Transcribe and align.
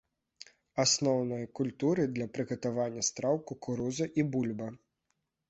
Асноўныя 0.83 1.49
культуры 1.59 2.07
для 2.15 2.27
прыгатавання 2.39 3.05
страў 3.11 3.35
кукуруза 3.53 4.11
і 4.23 4.27
бульба. 4.35 4.73